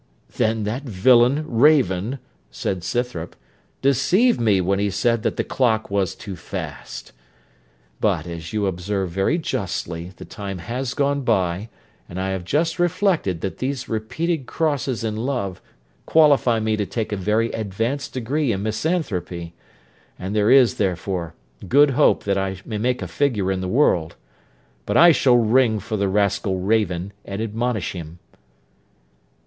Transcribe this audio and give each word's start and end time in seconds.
'Then 0.37 0.63
that 0.63 0.81
villain, 0.81 1.45
Raven,' 1.47 2.17
said 2.49 2.83
Scythrop, 2.83 3.35
'deceived 3.83 4.41
me 4.41 4.59
when 4.59 4.79
he 4.79 4.89
said 4.89 5.21
that 5.21 5.37
the 5.37 5.43
clock 5.43 5.91
was 5.91 6.15
too 6.15 6.35
fast; 6.35 7.11
but, 7.99 8.25
as 8.25 8.51
you 8.51 8.65
observe 8.65 9.11
very 9.11 9.37
justly, 9.37 10.11
the 10.15 10.25
time 10.25 10.57
has 10.57 10.95
gone 10.95 11.21
by, 11.21 11.69
and 12.09 12.19
I 12.19 12.29
have 12.29 12.43
just 12.45 12.79
reflected 12.79 13.41
that 13.41 13.59
these 13.59 13.87
repeated 13.87 14.47
crosses 14.47 15.03
in 15.03 15.15
love 15.15 15.61
qualify 16.07 16.59
me 16.59 16.75
to 16.77 16.85
take 16.87 17.11
a 17.11 17.15
very 17.15 17.51
advanced 17.51 18.11
degree 18.11 18.51
in 18.51 18.63
misanthropy; 18.63 19.53
and 20.17 20.35
there 20.35 20.49
is, 20.49 20.77
therefore, 20.77 21.35
good 21.67 21.91
hope 21.91 22.23
that 22.23 22.39
I 22.39 22.57
may 22.65 22.79
make 22.79 23.03
a 23.03 23.07
figure 23.07 23.51
in 23.51 23.61
the 23.61 23.67
world. 23.67 24.15
But 24.87 24.97
I 24.97 25.11
shall 25.11 25.37
ring 25.37 25.79
for 25.79 25.95
the 25.95 26.09
rascal 26.09 26.57
Raven, 26.57 27.13
and 27.23 27.39
admonish 27.39 27.91
him.' 27.91 28.17